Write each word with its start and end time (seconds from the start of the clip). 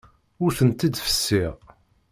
Ur 0.43 0.51
tent-id-fessiɣ. 0.57 1.53